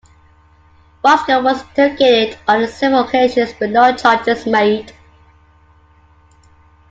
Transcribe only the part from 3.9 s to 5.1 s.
charges made.